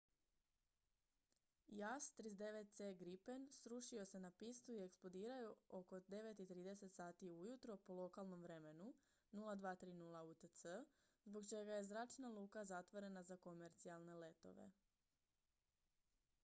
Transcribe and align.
jas 1.79 2.05
39c 2.19 2.85
gripen 3.01 3.43
srušio 3.55 4.05
se 4.11 4.21
na 4.23 4.31
pistu 4.39 4.71
i 4.73 4.79
eksplodirao 4.85 5.51
oko 5.81 5.99
9:30 6.15 6.89
sati 6.95 7.29
ujutro 7.33 7.77
po 7.77 7.93
lokalnom 7.99 8.41
vremenu 8.47 8.89
0230 9.31 10.33
utc 10.33 10.65
zbog 11.25 11.49
čeka 11.53 11.73
je 11.77 11.83
zračna 11.91 12.29
luka 12.39 12.63
zatvorena 12.73 13.23
za 13.23 13.37
komercijalne 13.37 14.13
letove 14.25 14.71